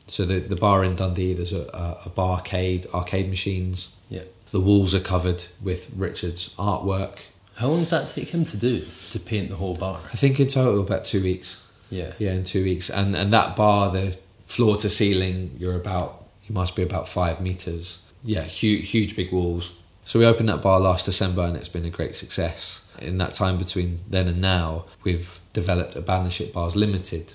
[0.07, 3.95] So the, the bar in Dundee there's a, a, a barcade, arcade machines.
[4.09, 4.23] Yeah.
[4.51, 7.25] The walls are covered with Richard's artwork.
[7.57, 9.99] How long did that take him to do to paint the whole bar?
[10.11, 11.65] I think in total about two weeks.
[11.89, 12.13] Yeah.
[12.19, 12.89] Yeah, in two weeks.
[12.89, 17.41] And and that bar, the floor to ceiling, you're about you must be about five
[17.41, 18.03] meters.
[18.23, 19.81] Yeah, huge, huge big walls.
[20.03, 22.87] So we opened that bar last December, and it's been a great success.
[23.01, 27.33] In that time between then and now, we've developed a Abandonship Bars Limited.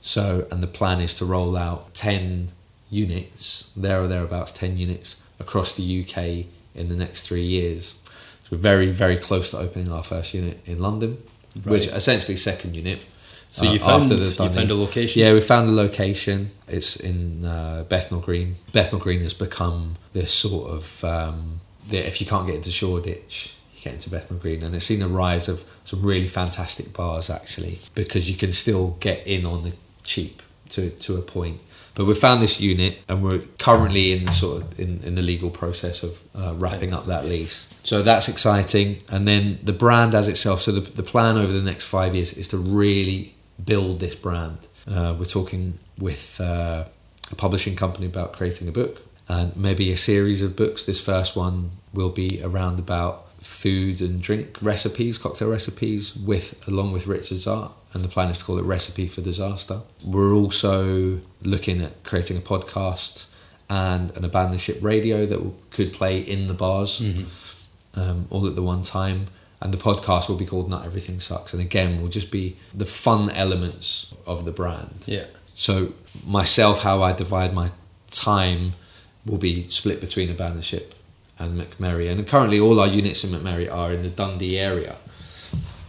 [0.00, 2.48] So, and the plan is to roll out ten
[2.90, 7.94] units, there or thereabouts, ten units across the UK in the next three years.
[8.44, 11.22] So we're very, very close to opening our first unit in London,
[11.64, 13.06] which essentially second unit.
[13.52, 15.20] So uh, you found after the you found a location.
[15.20, 16.48] Yeah, we found a location.
[16.68, 18.56] It's in uh, Bethnal Green.
[18.72, 21.60] Bethnal Green has become this sort of um,
[21.90, 25.02] the, if you can't get into Shoreditch, you get into Bethnal Green, and it's seen
[25.02, 29.64] a rise of some really fantastic bars actually because you can still get in on
[29.64, 31.60] the cheap to to a point.
[31.94, 35.20] But we found this unit, and we're currently in the sort of in, in the
[35.20, 37.68] legal process of uh, wrapping up that lease.
[37.82, 39.02] So that's exciting.
[39.10, 40.62] And then the brand as itself.
[40.62, 43.34] So the the plan over the next five years is to really
[43.64, 44.58] build this brand.
[44.86, 46.84] Uh, we're talking with uh,
[47.30, 50.84] a publishing company about creating a book and maybe a series of books.
[50.84, 56.92] This first one will be around about food and drink recipes, cocktail recipes, with along
[56.92, 57.72] with Richard's art.
[57.92, 59.80] And the plan is to call it Recipe for Disaster.
[60.04, 63.26] We're also looking at creating a podcast
[63.68, 67.00] and an abandoned ship radio that could play in the bars
[67.94, 69.26] um, all at the one time.
[69.62, 71.52] And the podcast will be called Not Everything Sucks.
[71.52, 75.04] And again, will just be the fun elements of the brand.
[75.06, 75.26] Yeah.
[75.54, 75.94] So
[76.26, 77.70] myself, how I divide my
[78.10, 78.72] time
[79.24, 80.94] will be split between Abandoned Ship
[81.38, 82.10] and Macmerry.
[82.10, 84.96] And currently, all our units in Macmerry are in the Dundee area.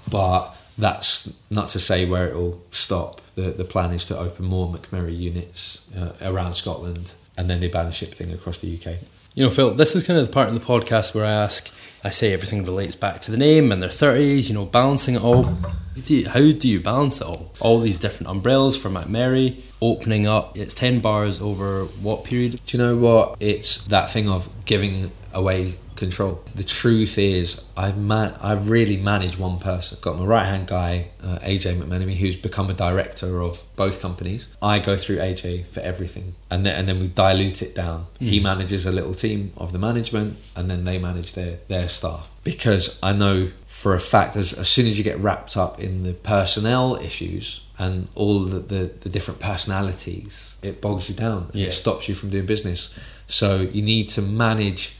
[0.09, 3.21] But that's not to say where it will stop.
[3.35, 7.67] The the plan is to open more Macmerry units uh, around Scotland, and then the
[7.67, 8.99] Abandoned thing across the UK.
[9.35, 11.73] You know, Phil, this is kind of the part in the podcast where I ask,
[12.05, 15.23] I say everything relates back to the name and their 30s, you know, balancing it
[15.23, 15.43] all.
[15.43, 17.51] How do you, how do you balance it all?
[17.61, 22.59] All these different umbrellas for Macmerry, opening up, it's 10 bars over what period?
[22.65, 23.37] Do you know what?
[23.39, 26.41] It's that thing of giving away control.
[26.55, 29.97] The truth is, I man, I really manage one person.
[29.97, 34.01] I've got my right hand guy, uh, AJ McMenemy, who's become a director of both
[34.01, 34.55] companies.
[34.61, 38.07] I go through AJ for everything, and then and then we dilute it down.
[38.19, 42.31] He manages a little team of the management, and then they manage their their staff.
[42.43, 46.03] Because I know for a fact, as as soon as you get wrapped up in
[46.03, 51.43] the personnel issues and all the the, the different personalities, it bogs you down.
[51.51, 51.67] and Yeah.
[51.67, 52.93] It stops you from doing business.
[53.27, 54.97] So you need to manage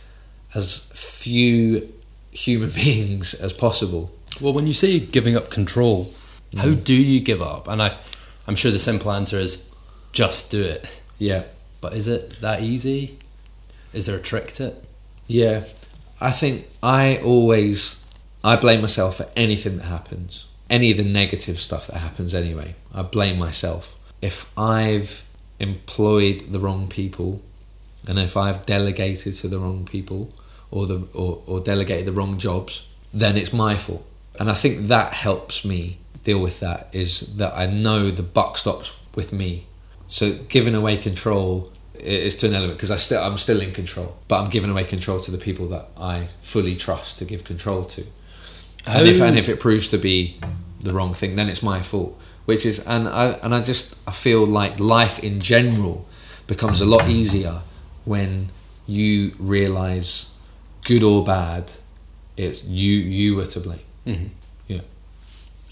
[0.54, 1.92] as few
[2.32, 4.12] human beings as possible.
[4.42, 6.06] Well, when you say giving up control,
[6.52, 6.60] mm.
[6.60, 7.68] how do you give up?
[7.68, 7.96] And I,
[8.48, 9.70] I'm sure the simple answer is
[10.12, 11.02] just do it.
[11.20, 11.44] Yeah,
[11.82, 13.18] But is it that easy?
[13.94, 14.86] Is there a trick to it?
[15.28, 15.64] yeah.
[16.22, 18.06] I think I always
[18.44, 22.34] I blame myself for anything that happens, any of the negative stuff that happens.
[22.34, 25.26] Anyway, I blame myself if I've
[25.60, 27.42] employed the wrong people,
[28.08, 30.30] and if I've delegated to the wrong people,
[30.74, 34.04] or the or, or delegated the wrong jobs, then it's my fault.
[34.40, 38.58] And I think that helps me deal with that is that I know the buck
[38.58, 39.66] stops with me.
[40.08, 44.18] So giving away control is to an element because I still I'm still in control,
[44.28, 47.86] but I'm giving away control to the people that I fully trust to give control
[47.86, 48.04] to.
[48.88, 50.40] And if and if it proves to be
[50.82, 52.20] the wrong thing, then it's my fault.
[52.46, 56.08] Which is and I and I just I feel like life in general
[56.48, 57.62] becomes a lot easier
[58.06, 58.48] when
[58.86, 60.33] you realize
[60.84, 61.72] good or bad,
[62.38, 63.80] it's you you were to blame.
[64.06, 64.28] Mm-hmm.
[64.68, 64.82] Yeah.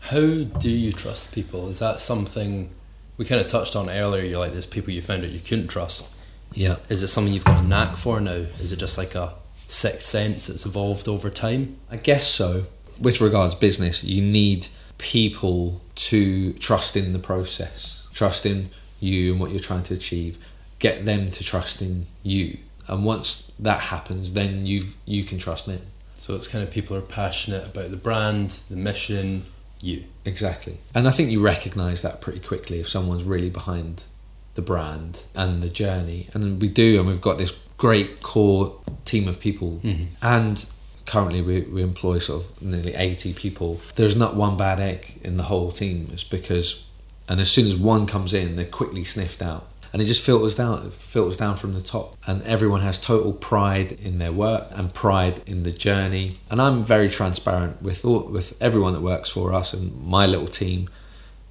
[0.02, 1.70] How do you trust people?
[1.70, 2.70] Is that something
[3.18, 4.24] we kind of touched on earlier?
[4.24, 6.16] You're like, there's people you found out you couldn't trust.
[6.54, 6.78] Yeah.
[6.90, 8.32] Is it something you've got a knack for now?
[8.60, 9.34] Is it just like a
[9.68, 11.78] sixth sense that's evolved over time?
[11.90, 12.64] I guess so.
[13.00, 18.70] With regards business, you need people to trust in the process, trust in
[19.00, 20.38] you and what you're trying to achieve.
[20.80, 25.66] Get them to trust in you, and once that happens, then you you can trust
[25.66, 25.82] them.
[26.16, 29.46] So it's kind of people are passionate about the brand, the mission,
[29.82, 30.04] you.
[30.24, 30.78] Exactly.
[30.94, 34.06] And I think you recognize that pretty quickly if someone's really behind
[34.54, 36.28] the brand and the journey.
[36.34, 39.80] And we do, and we've got this great core team of people.
[39.84, 40.06] Mm-hmm.
[40.22, 40.66] And
[41.06, 43.82] currently we, we employ sort of nearly 80 people.
[43.96, 46.10] There's not one bad egg in the whole team.
[46.12, 46.86] It's because,
[47.28, 49.68] and as soon as one comes in, they're quickly sniffed out.
[49.94, 52.16] And it just filters down, it filters down from the top.
[52.26, 56.34] And everyone has total pride in their work and pride in the journey.
[56.50, 60.48] And I'm very transparent with all, with everyone that works for us and my little
[60.48, 60.90] team.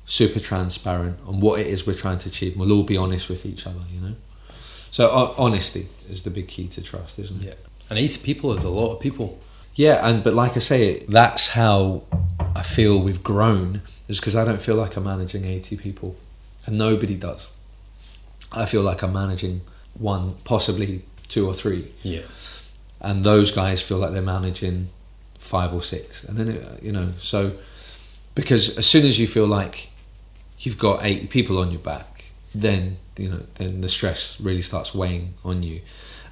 [0.07, 2.57] Super transparent on what it is we're trying to achieve.
[2.57, 4.14] We'll all be honest with each other, you know.
[4.90, 7.46] So ho- honesty is the big key to trust, isn't it?
[7.46, 7.55] Yeah.
[7.90, 9.38] And 80 people is a lot of people.
[9.74, 12.03] Yeah, and but like I say, that's how
[12.55, 13.83] I feel we've grown.
[14.09, 16.16] Is because I don't feel like I'm managing eighty people,
[16.66, 17.50] and nobody does.
[18.53, 19.61] I feel like I'm managing
[19.95, 22.23] one, possibly two or three, Yeah.
[23.01, 24.89] and those guys feel like they're managing
[25.39, 27.53] five or six, and then it, you know so
[28.35, 29.91] because as soon as you feel like
[30.61, 34.95] you've got eighty people on your back, then you know then the stress really starts
[34.95, 35.81] weighing on you.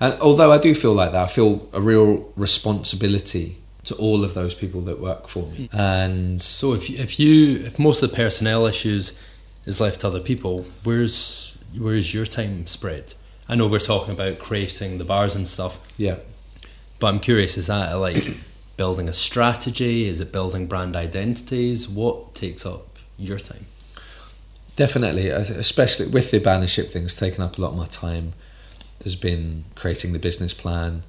[0.01, 4.35] And although I do feel like that, I feel a real responsibility to all of
[4.35, 5.69] those people that work for me.
[5.73, 5.79] Mm.
[5.79, 9.19] And So if if you if most of the personnel issues
[9.67, 13.15] is left to other people, where's where's your time spread?
[13.49, 16.17] I know we're talking about creating the bars and stuff, yeah,
[16.99, 18.37] but I'm curious: is that like
[18.77, 20.07] building a strategy?
[20.07, 21.89] Is it building brand identities?
[21.89, 23.67] What takes up your time?
[24.79, 28.33] definitely, especially with the bannership things taking up a lot of my time.
[29.01, 31.03] There's been creating the business plan,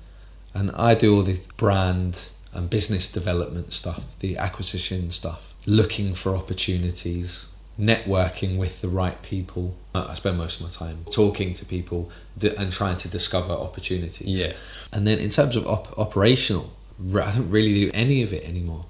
[0.55, 6.35] and I do all the brand and business development stuff, the acquisition stuff, looking for
[6.35, 7.48] opportunities,
[7.79, 9.75] networking with the right people.
[9.95, 12.11] Uh, I spend most of my time talking to people
[12.41, 14.27] and trying to discover opportunities.
[14.27, 14.53] Yeah.
[14.91, 18.85] And then in terms of op- operational, I don't really do any of it anymore,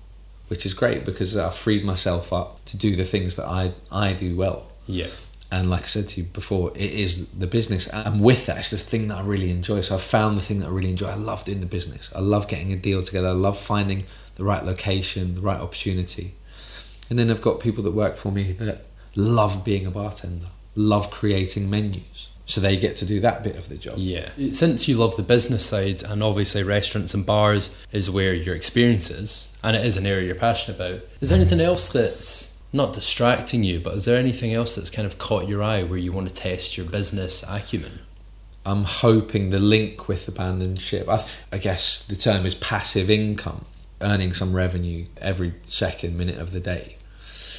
[0.47, 4.13] which is great because I've freed myself up to do the things that I, I
[4.13, 4.71] do well.
[4.88, 5.08] Yeah.
[5.52, 7.88] And like I said to you before, it is the business.
[7.88, 9.82] And with that, it's the thing that I really enjoy.
[9.82, 11.10] So I've found the thing that I really enjoy.
[11.10, 12.12] I love doing the business.
[12.15, 13.30] I love getting a deal together.
[13.30, 16.36] I love finding the right location, the right opportunity.
[17.09, 21.11] And then I've got people that work for me that love being a bartender, love
[21.11, 22.29] creating menus.
[22.45, 23.95] So they get to do that bit of the job.
[23.97, 24.29] Yeah.
[24.51, 29.11] Since you love the business side, and obviously restaurants and bars is where your experience
[29.11, 31.41] is, and it is an area you're passionate about, is there mm-hmm.
[31.41, 35.47] anything else that's not distracting you, but is there anything else that's kind of caught
[35.47, 37.99] your eye where you want to test your business acumen?
[38.65, 43.65] I'm hoping the link with Abandon Ship, I, I guess the term is passive income,
[44.01, 46.95] earning some revenue every second minute of the day.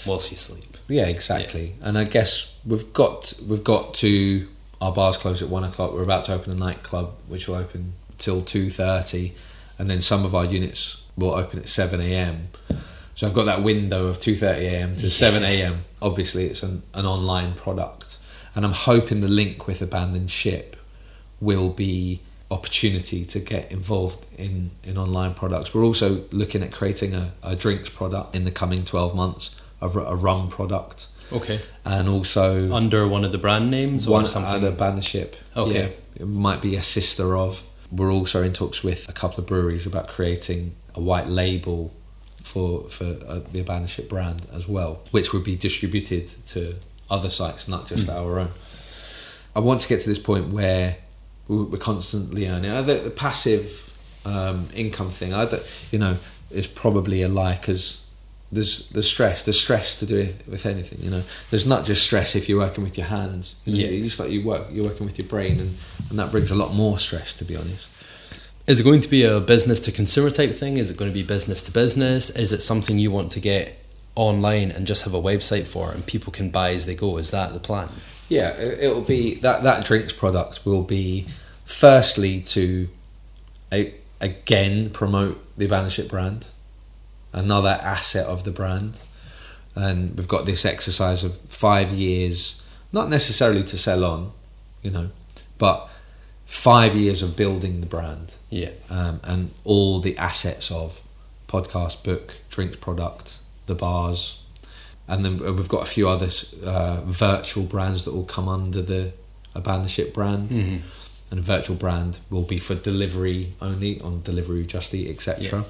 [0.06, 0.76] Whilst you sleep.
[0.88, 1.74] Yeah, exactly.
[1.82, 4.48] And I guess we've got we've got to
[4.80, 5.92] our bars close at one o'clock.
[5.92, 9.34] We're about to open a nightclub, which will open till two thirty,
[9.78, 12.48] and then some of our units will open at seven a.m.
[13.14, 14.90] So I've got that window of two thirty a.m.
[14.96, 15.80] to seven a.m.
[16.00, 18.18] Obviously, it's an, an online product,
[18.54, 20.76] and I'm hoping the link with Abandon Ship
[21.40, 25.72] will be opportunity to get involved in, in online products.
[25.74, 29.87] We're also looking at creating a, a drinks product in the coming 12 months, a,
[29.88, 31.61] a rum product, Okay.
[31.85, 34.64] and also Under one of the brand names or one something?
[34.66, 35.37] Abandon Ship.
[35.57, 35.73] Okay.
[35.81, 37.62] Yeah, it might be a sister of.
[37.93, 41.93] We're also in talks with a couple of breweries about creating a white label
[42.43, 46.75] for for uh, the bannership brand as well, which would be distributed to
[47.11, 48.16] other sites, not just Hmm.
[48.16, 48.51] our own.
[49.57, 50.97] I want to get to this point where
[51.49, 52.71] we- we're constantly earning.
[52.71, 53.93] Uh, The, the passive
[54.25, 56.16] um, income thing, I don't, you know,
[56.51, 58.05] is probably a lie because
[58.52, 59.44] there's there's stress.
[59.44, 60.98] There's stress to do it with anything.
[61.02, 63.60] You know, there's not just stress if you're working with your hands.
[63.64, 63.96] You know, Yeah.
[63.96, 65.76] you just like you work, you're working with your brain, and,
[66.10, 67.34] and that brings a lot more stress.
[67.34, 67.90] To be honest,
[68.66, 70.76] Is it going to be a business to consumer type thing?
[70.78, 72.30] Is it going to be business to business?
[72.30, 73.76] Is it something you want to get
[74.16, 77.16] online and just have a website for and people can buy as they go?
[77.18, 77.88] Is that the plan?
[78.28, 81.26] yeah, it- it'll be that that drinks product will be
[81.64, 82.88] firstly to
[83.72, 86.46] a, again promote the Bannership brand,
[87.33, 88.99] another asset of the brand,
[89.75, 92.62] and we've got this exercise of five years,
[92.93, 94.33] not necessarily to sell on,
[94.83, 95.11] you know,
[95.59, 95.88] but
[96.47, 98.71] five years of building the brand Yeah.
[98.90, 101.03] um, and all the assets of
[101.47, 104.45] podcast, book, drinks product, the bars,
[105.07, 106.29] and then we've got a few other
[106.64, 109.12] uh, virtual brands that will come under the
[109.55, 110.51] Abandon Ship brand.
[110.51, 110.77] Mm-hmm.
[111.33, 115.59] And a virtual brand will be for delivery only on delivery, Just Eat, etc.
[115.59, 115.64] Yeah.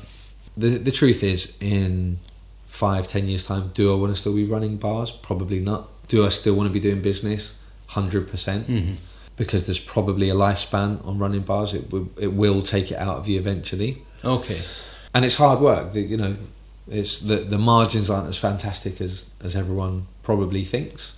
[0.56, 2.18] The the truth is, in
[2.66, 5.10] five, ten years time, do I want to still be running bars?
[5.10, 5.88] Probably not.
[6.08, 7.58] Do I still want to be doing business?
[7.88, 8.94] Hundred percent Mm-hmm.
[9.36, 11.74] because there's probably a lifespan on running bars.
[11.74, 14.60] It will, it will take it out of you eventually, Okay.
[15.14, 15.92] and it's hard work.
[15.92, 16.34] The, you know,
[16.88, 21.16] it's the the margins aren't as fantastic as as everyone probably thinks,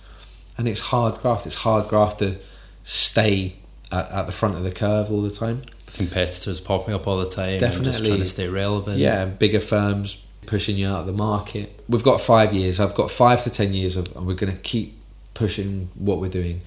[0.57, 1.45] and it's hard graft.
[1.45, 2.37] It's hard graft to
[2.83, 3.57] stay
[3.91, 5.57] at, at the front of the curve all the time.
[5.93, 7.49] Competitors popping up all the time.
[7.53, 8.07] And just Definitely.
[8.07, 8.97] trying to stay relevant.
[8.97, 11.79] Yeah, bigger firms pushing you out of the market.
[11.87, 12.79] We've got five years.
[12.79, 14.97] I've got five to ten years, of, and we're going to keep
[15.33, 16.61] pushing what we're doing.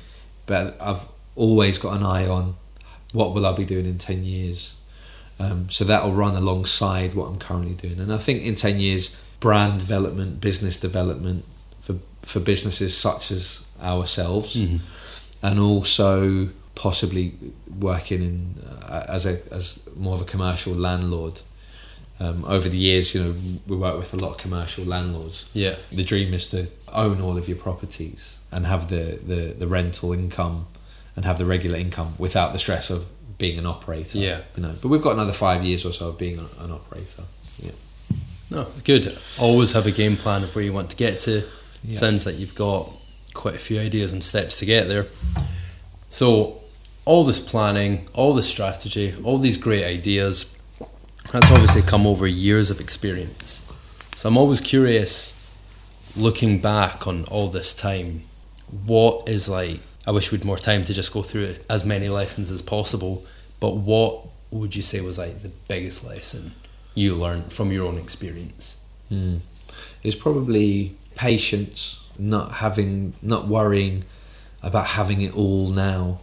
[0.47, 2.55] But I've always got an eye on
[3.12, 4.77] what will I be doing in ten years.
[5.39, 8.01] Um, so that'll run alongside what I'm currently doing.
[8.01, 11.45] And I think in ten years, brand development, business development
[11.83, 14.81] for for businesses such as ourselves, Mhm.
[15.43, 17.35] and also possibly
[17.81, 18.55] working in
[18.89, 21.41] uh, as a as more of a commercial landlord.
[22.18, 23.35] Um, over the years, you know,
[23.66, 25.51] we work with a lot of commercial landlords.
[25.53, 25.74] Yeah.
[25.93, 30.14] The dream is to own all of your properties and have the, the, the rental
[30.14, 30.66] income
[31.14, 34.16] and have the regular income without the stress of being an operator.
[34.16, 34.41] Yeah.
[34.57, 37.24] You know, but we've got another five years or so of being an, an operator.
[37.59, 37.72] Yeah.
[38.51, 39.18] No, it's good.
[39.39, 41.45] Always have a game plan of where you want to get to.
[41.85, 41.99] Yeah.
[41.99, 42.91] Sounds like you've got
[43.35, 45.07] quite a few ideas and steps to get there.
[46.09, 46.62] So,
[47.07, 50.54] all this planning, all this strategy, all these great ideas,
[51.32, 53.62] that's obviously come over years of experience.
[54.16, 55.32] So, I'm always curious,
[56.14, 58.24] looking back on all this time,
[58.86, 62.50] what is like, I wish we'd more time to just go through as many lessons
[62.50, 63.24] as possible,
[63.61, 66.52] but what would you say was like the biggest lesson
[66.94, 68.84] you learned from your own experience?
[69.11, 69.40] Mm.
[70.02, 74.04] It's probably patience, not having, not worrying
[74.62, 76.20] about having it all now.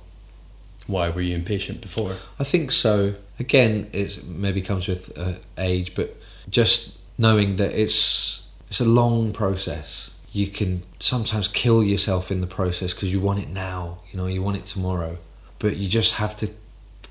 [0.87, 2.15] Why were you impatient before?
[2.39, 3.15] I think so.
[3.39, 6.17] Again, it maybe comes with uh, age, but
[6.49, 10.11] just knowing that it's it's a long process.
[10.31, 13.99] You can sometimes kill yourself in the process because you want it now.
[14.11, 15.17] You know, you want it tomorrow,
[15.59, 16.49] but you just have to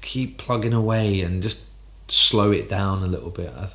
[0.01, 1.65] keep plugging away and just
[2.09, 3.53] slow it down a little bit.
[3.57, 3.75] I've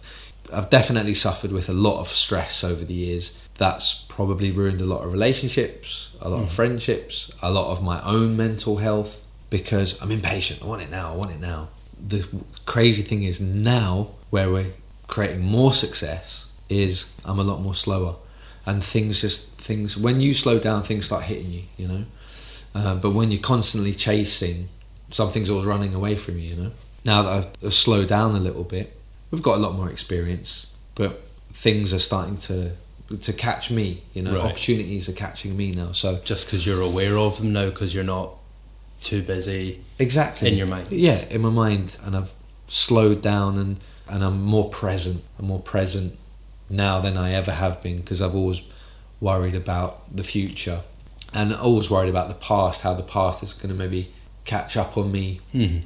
[0.54, 3.42] I've definitely suffered with a lot of stress over the years.
[3.58, 8.02] That's probably ruined a lot of relationships, a lot of friendships, a lot of my
[8.04, 10.62] own mental health because I'm impatient.
[10.64, 11.14] I want it now.
[11.14, 11.70] I want it now.
[12.08, 12.28] The
[12.66, 14.72] crazy thing is now where we're
[15.08, 18.16] creating more success is I'm a lot more slower,
[18.66, 21.64] and things just things when you slow down, things start hitting you.
[21.78, 22.06] You know,
[22.76, 24.68] uh, but when you're constantly chasing,
[25.12, 26.48] something's always running away from you.
[26.48, 26.72] You know.
[27.06, 29.00] Now that I've, I've slowed down a little bit,
[29.32, 31.22] we've got a lot more experience, but
[31.54, 32.72] things are starting to
[33.22, 34.04] to catch me.
[34.14, 34.44] You know, Right.
[34.44, 35.94] opportunities are catching me now.
[35.94, 38.36] So Just because you're aware of them now, because you're not
[39.02, 39.82] too busy.
[40.00, 40.88] exactly In your mind.
[40.92, 42.32] Yeah, in my mind, and I've
[42.68, 43.80] slowed down and
[44.10, 45.24] and I'm more present.
[45.38, 46.18] I'm more present
[46.70, 48.62] now than I ever have been because I've always
[49.20, 50.82] worried about the future
[51.34, 54.12] and always worried about the past, how the past is going to maybe
[54.46, 55.80] catch up on me Mm-hmm.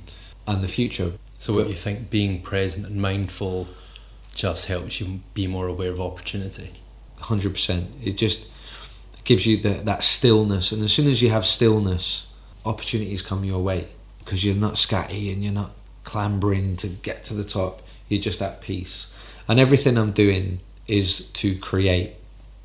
[0.47, 1.14] and the future.
[1.39, 3.68] So, what you think being present and mindful
[4.36, 6.72] just helps you be more aware of opportunity?
[7.20, 7.89] hundred percent.
[8.03, 8.49] It just
[9.24, 12.28] gives you the, that stillness, and as soon as you have stillness,
[12.66, 13.88] opportunities come your way
[14.20, 15.72] because you're not scatty and you're not
[16.03, 17.82] clambering to get to the top.
[18.07, 19.07] You're just at peace,
[19.47, 22.14] and everything I'm doing is to create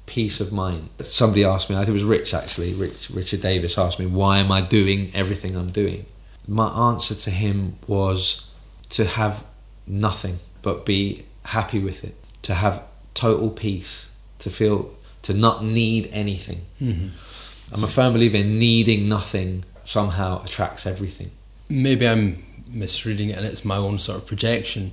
[0.07, 0.88] peace of mind.
[1.01, 4.38] Somebody asked me, I think it was Rich actually, Rich Richard Davis asked me, why
[4.38, 6.07] am I doing everything I'm doing?
[6.49, 8.49] My answer to him was
[8.90, 9.44] to have
[9.86, 12.82] nothing but be happy with it, to have
[13.14, 14.92] total peace, to feel
[15.22, 16.62] to not need anything.
[16.80, 17.74] Mm-hmm.
[17.74, 19.64] I'm a firm believer in needing nothing
[19.97, 21.30] somehow attracts everything.
[21.68, 24.93] Maybe I'm misreading it and it's my own sort of projection,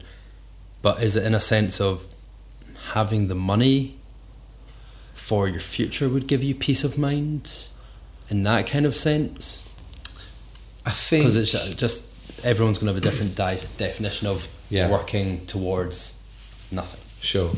[0.81, 2.05] but is it in a sense of
[2.93, 3.95] having the money
[5.13, 7.67] for your future would give you peace of mind
[8.29, 9.59] in that kind of sense?
[10.85, 14.89] I think Because it's just everyone's going to have a different di- definition of Yeah.
[14.89, 16.19] working towards
[16.71, 16.99] nothing.
[17.21, 17.51] Sure.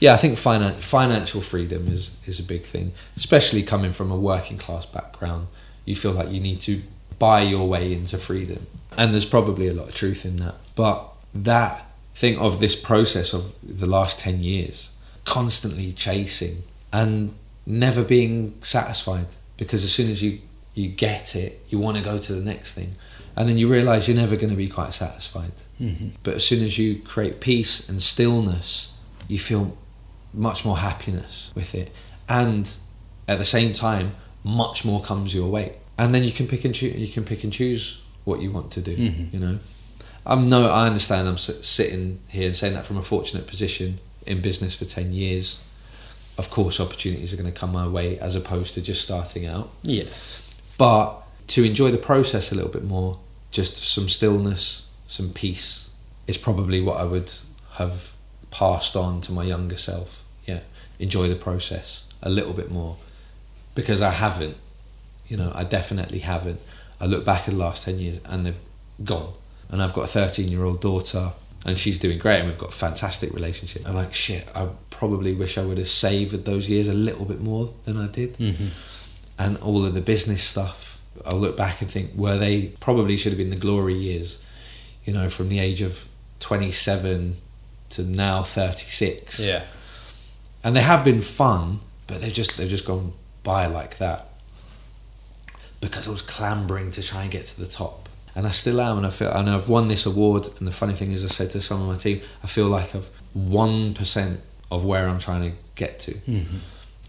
[0.00, 4.16] Yeah, I think finan- financial freedom is, is a big thing, especially coming from a
[4.16, 5.48] working class background.
[5.88, 6.82] You feel like you need to
[7.18, 8.66] buy your way into freedom.
[8.98, 10.56] And there's probably a lot of truth in that.
[10.76, 14.92] But that thing of this process of the last 10 years,
[15.24, 16.62] constantly chasing
[16.92, 17.34] and
[17.64, 20.40] never being satisfied because as soon as you,
[20.74, 22.94] you get it, you want to go to the next thing.
[23.34, 25.52] And then you realize you're never going to be quite satisfied.
[25.80, 26.08] Mm-hmm.
[26.22, 28.94] But as soon as you create peace and stillness,
[29.26, 29.76] you feel
[30.34, 31.90] much more happiness with it.
[32.28, 32.70] And
[33.26, 35.77] at the same time, much more comes your way.
[35.98, 36.94] And then you can pick and choose.
[36.96, 38.96] You can pick and choose what you want to do.
[38.96, 39.32] Mhm.
[39.32, 39.58] You know,
[40.24, 40.68] I'm no.
[40.70, 41.26] I understand.
[41.28, 45.58] I'm sitting here and saying that from a fortunate position in business for ten years.
[46.36, 49.70] Of course, opportunities are going to come my way as opposed to just starting out
[49.82, 50.04] Yeah.
[50.76, 53.18] but to enjoy the process a little bit more,
[53.50, 55.88] just some stillness, some peace,
[56.28, 57.32] is probably what I would
[57.72, 58.12] have
[58.52, 60.22] passed on to my younger self.
[60.46, 60.60] Yeah,
[61.00, 62.98] enjoy the process a little bit more
[63.74, 64.56] because I haven't.
[65.28, 66.60] You know, I definitely haven't.
[67.00, 68.60] I look back at the last 10 years and they've
[69.04, 69.32] gone.
[69.70, 71.32] And I've got a 13 year old daughter
[71.66, 73.86] and she's doing great and we've got a fantastic relationship.
[73.86, 77.40] I'm like, shit, I probably wish I would have savoured those years a little bit
[77.40, 78.68] more than I did Mm-hmm.
[79.38, 83.32] and all of the business stuff, I'll look back and think, were they probably should
[83.32, 84.42] have been the glory years,
[85.04, 86.08] you know, from the age of
[86.40, 87.34] 27
[87.90, 89.40] to now 36.
[89.40, 89.64] Yeah.
[90.64, 93.12] And they have been fun, but they've just they've just gone
[93.42, 94.27] by like that.
[95.80, 98.08] Because I was clambering to try and get to the top.
[98.34, 100.48] And I still am, and I feel, and I've won this award.
[100.58, 102.94] And the funny thing is, I said to some of my team, I feel like
[102.94, 106.56] I've one percent of where I'm trying to get to, Mm-hmm.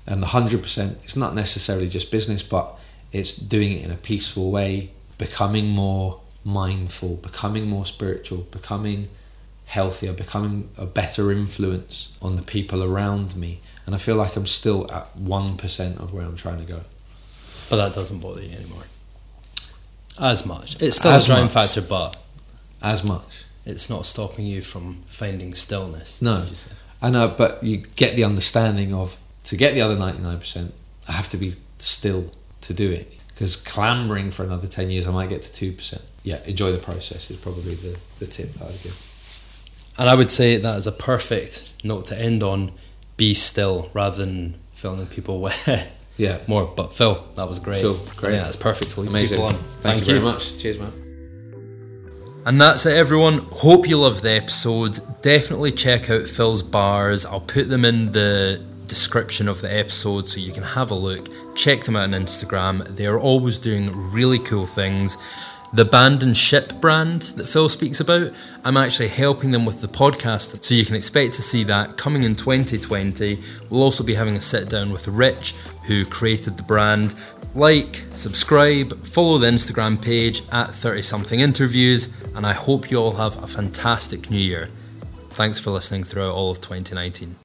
[0.07, 0.97] and the hundred percent.
[1.03, 2.75] It's not necessarily just business, but
[3.11, 9.09] it's doing it in a peaceful way, becoming more mindful, becoming more spiritual, becoming
[9.65, 13.59] healthier, becoming a better influence on the people around me.
[13.85, 16.81] And I feel like I'm still at 1% of where I'm trying to go.
[17.69, 18.83] But that doesn't bother you anymore.
[20.19, 20.81] As much.
[20.81, 21.53] It's still As a driving much.
[21.53, 22.17] factor, but
[22.81, 23.45] As much.
[23.65, 26.21] it's not stopping you from finding stillness.
[26.21, 26.41] No.
[26.41, 26.71] as you said.
[27.01, 30.71] I know, uh, but you get the understanding of to get the other 99%,
[31.07, 33.13] I have to be still to do it.
[33.29, 36.01] Because clambering for another 10 years, I might get to 2%.
[36.23, 39.05] Yeah, enjoy the process is probably the, the tip that I'd give.
[39.97, 42.73] And I would say that is a perfect note to end on.
[43.15, 45.67] Be still rather than filling people with
[46.19, 46.37] Yeah.
[46.45, 46.71] more.
[46.75, 47.81] But Phil, that was great.
[47.81, 48.33] Cool, great.
[48.33, 49.37] Yeah, that's perfect to leave Amazing.
[49.37, 49.55] people on.
[49.55, 50.59] Thank, you very much.
[50.59, 50.93] Cheers, man.
[52.45, 53.39] And that's it, everyone.
[53.51, 54.99] Hope you loved the episode.
[55.21, 57.25] Definitely check out Phil's bars.
[57.25, 61.29] I'll put them in the description of the episode so you can have a look.
[61.55, 62.95] Check them out on Instagram.
[62.95, 65.17] They are always doing really cool things.
[65.71, 68.33] The Band and Ship brand that Phil speaks about,
[68.65, 72.23] I'm actually helping them with the podcast, so you can expect to see that coming
[72.23, 73.39] in 2020.
[73.69, 75.53] We'll also be having a sit down with Rich,
[75.83, 77.13] who created the brand.
[77.53, 83.11] Like, subscribe, follow the Instagram page at 30 something interviews, and I hope you all
[83.11, 84.69] have a fantastic new year.
[85.29, 87.35] Thanks for listening throughout all of 2019.